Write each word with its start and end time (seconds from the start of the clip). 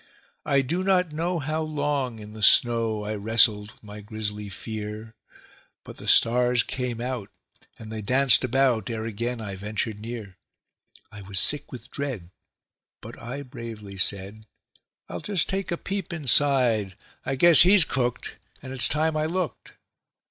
I 0.47 0.63
do 0.63 0.83
not 0.83 1.11
know 1.13 1.37
how 1.37 1.61
long 1.61 2.17
in 2.17 2.33
the 2.33 2.41
snow 2.41 3.03
I 3.03 3.13
wrestled 3.13 3.73
with 3.83 4.05
grisly 4.07 4.49
fear; 4.49 5.13
But 5.83 5.97
the 5.97 6.07
stars 6.07 6.63
came 6.63 6.99
out 6.99 7.29
and 7.77 7.91
they 7.91 8.01
danced 8.01 8.43
about 8.43 8.89
ere 8.89 9.05
again 9.05 9.39
I 9.39 9.55
ventured 9.55 9.99
near; 9.99 10.37
I 11.11 11.21
was 11.21 11.39
sick 11.39 11.71
with 11.71 11.91
dread, 11.91 12.31
but 12.99 13.21
I 13.21 13.43
bravely 13.43 13.99
said: 13.99 14.47
"I'll 15.07 15.21
just 15.21 15.47
take 15.47 15.71
a 15.71 15.77
peep 15.77 16.11
inside. 16.11 16.97
I 17.23 17.35
guess 17.35 17.61
he's 17.61 17.85
cooked, 17.85 18.37
and 18.63 18.73
it's 18.73 18.87
time 18.89 19.15
I 19.15 19.27
looked" 19.27 19.73